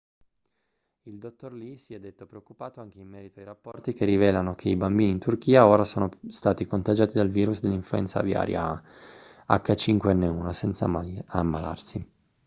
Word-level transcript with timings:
il 1.03 1.19
dottor 1.19 1.53
lee 1.53 1.77
si 1.77 1.93
è 1.93 1.99
detto 1.99 2.25
preoccupato 2.25 2.81
anche 2.81 2.99
in 2.99 3.07
merito 3.07 3.37
ai 3.37 3.45
rapporti 3.45 3.93
che 3.93 4.03
rivelano 4.03 4.55
che 4.55 4.69
i 4.69 4.75
bambini 4.75 5.11
in 5.11 5.19
turchia 5.19 5.67
ora 5.67 5.83
sono 5.83 6.09
stati 6.29 6.65
contagiati 6.65 7.13
dal 7.17 7.29
virus 7.29 7.59
dell'influenza 7.59 8.17
aviaria 8.17 8.81
ah5n1 9.47 10.49
senza 10.49 10.89
ammalarsi 11.27 12.11